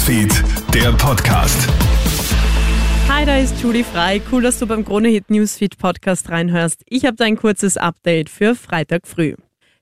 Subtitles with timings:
[0.00, 0.32] Newsfeed,
[0.72, 1.68] der Podcast.
[3.06, 4.22] Hi, da ist Julie Frei.
[4.32, 6.82] Cool, dass du beim Krone Hit Newsfeed Podcast reinhörst.
[6.86, 9.34] Ich habe da ein kurzes Update für Freitag früh.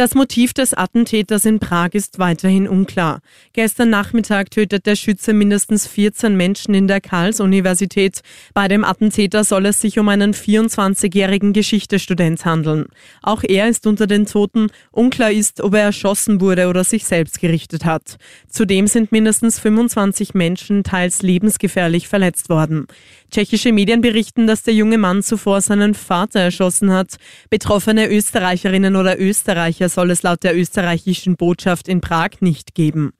[0.00, 3.20] Das Motiv des Attentäters in Prag ist weiterhin unklar.
[3.52, 8.22] Gestern Nachmittag tötet der Schütze mindestens 14 Menschen in der Karls-Universität.
[8.54, 12.86] Bei dem Attentäter soll es sich um einen 24-jährigen Geschichtestudent handeln.
[13.20, 14.68] Auch er ist unter den Toten.
[14.90, 18.16] Unklar ist, ob er erschossen wurde oder sich selbst gerichtet hat.
[18.48, 22.86] Zudem sind mindestens 25 Menschen teils lebensgefährlich verletzt worden.
[23.30, 27.16] Tschechische Medien berichten, dass der junge Mann zuvor seinen Vater erschossen hat.
[27.50, 33.12] Betroffene Österreicherinnen oder Österreicher soll es laut der österreichischen Botschaft in Prag nicht geben.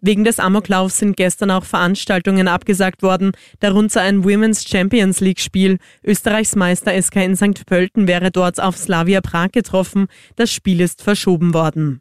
[0.00, 5.78] Wegen des Amoklaufs sind gestern auch Veranstaltungen abgesagt worden, darunter ein Women's Champions League Spiel.
[6.04, 7.66] Österreichs Meister SK in St.
[7.66, 10.06] Pölten wäre dort auf Slavia Prag getroffen.
[10.36, 12.00] Das Spiel ist verschoben worden.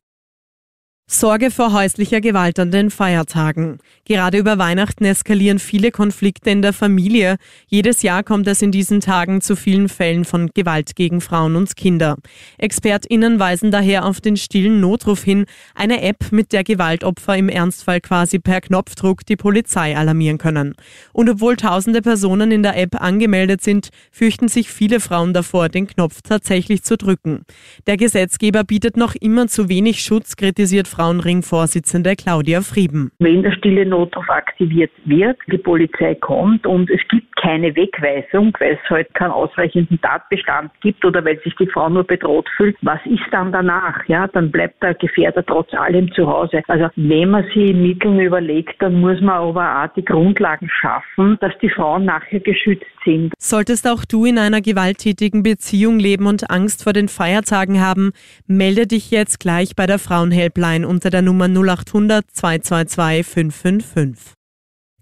[1.10, 3.78] Sorge vor häuslicher Gewalt an den Feiertagen.
[4.04, 7.38] Gerade über Weihnachten eskalieren viele Konflikte in der Familie.
[7.68, 11.78] Jedes Jahr kommt es in diesen Tagen zu vielen Fällen von Gewalt gegen Frauen und
[11.78, 12.18] Kinder.
[12.58, 15.46] ExpertInnen weisen daher auf den stillen Notruf hin,
[15.76, 20.76] eine App, mit der Gewaltopfer im Ernstfall quasi per Knopfdruck die Polizei alarmieren können.
[21.14, 25.88] Und obwohl tausende Personen in der App angemeldet sind, fürchten sich viele Frauen davor, den
[25.88, 27.46] Knopf tatsächlich zu drücken.
[27.88, 33.12] Der Gesetzgeber bietet noch immer zu wenig Schutz, kritisiert Frauenring-Vorsitzende Claudia Frieben.
[33.20, 38.80] Wenn der stille Notruf aktiviert wird, die Polizei kommt und es gibt keine Wegweisung, weil
[38.84, 43.00] es halt keinen ausreichenden Tatbestand gibt oder weil sich die Frau nur bedroht fühlt, was
[43.06, 44.04] ist dann danach?
[44.08, 46.64] Ja, dann bleibt der Gefährder trotz allem zu Hause.
[46.68, 51.54] Also wenn man sich Mittel überlegt, dann muss man aber auch die Grundlagen schaffen, dass
[51.62, 53.34] die Frauen nachher geschützt sind.
[53.38, 58.14] Solltest auch du in einer gewalttätigen Beziehung leben und Angst vor den Feiertagen haben,
[58.48, 64.38] melde dich jetzt gleich bei der Frauenhelpline unter der Nummer 0800 222 555.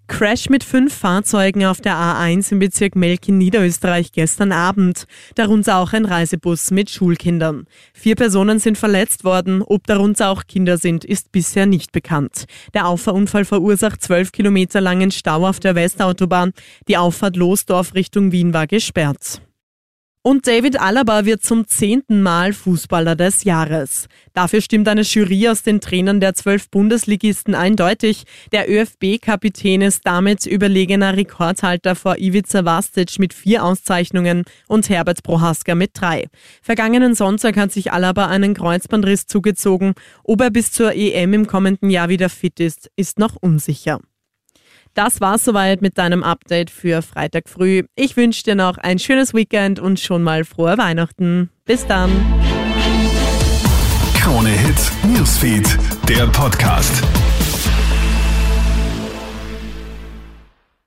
[0.07, 5.77] Crash mit fünf Fahrzeugen auf der A1 im Bezirk Melk in Niederösterreich gestern Abend, darunter
[5.77, 7.65] auch ein Reisebus mit Schulkindern.
[7.93, 12.45] Vier Personen sind verletzt worden, ob darunter auch Kinder sind, ist bisher nicht bekannt.
[12.73, 16.51] Der Auffahrunfall verursacht zwölf Kilometer langen Stau auf der Westautobahn.
[16.87, 19.41] Die Auffahrt Losdorf Richtung Wien war gesperrt.
[20.27, 24.07] Und David Alaba wird zum zehnten Mal Fußballer des Jahres.
[24.33, 28.23] Dafür stimmt eine Jury aus den Trainern der zwölf Bundesligisten eindeutig.
[28.51, 35.75] Der ÖFB-Kapitän ist damit überlegener Rekordhalter vor Ivica Vastic mit vier Auszeichnungen und Herbert Prohaska
[35.75, 36.25] mit drei.
[36.63, 39.93] Vergangenen Sonntag hat sich Alaba einen Kreuzbandriss zugezogen.
[40.23, 43.99] Ob er bis zur EM im kommenden Jahr wieder fit ist, ist noch unsicher.
[44.95, 47.83] Das war's soweit mit deinem Update für Freitag früh.
[47.95, 51.49] Ich wünsche dir noch ein schönes Weekend und schon mal frohe Weihnachten.
[51.65, 52.09] Bis dann.
[54.17, 55.67] Krone Hits, Newsfeed,
[56.07, 57.03] der Podcast.